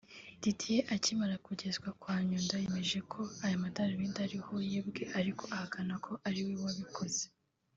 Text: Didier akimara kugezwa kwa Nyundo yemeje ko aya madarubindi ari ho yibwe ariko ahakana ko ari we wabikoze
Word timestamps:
Didier 0.41 0.81
akimara 0.95 1.35
kugezwa 1.45 1.89
kwa 1.99 2.15
Nyundo 2.29 2.55
yemeje 2.63 2.99
ko 3.11 3.21
aya 3.45 3.63
madarubindi 3.63 4.19
ari 4.27 4.39
ho 4.45 4.53
yibwe 4.69 5.03
ariko 5.19 5.43
ahakana 5.55 5.93
ko 6.05 6.11
ari 6.27 6.41
we 6.47 6.53
wabikoze 6.65 7.23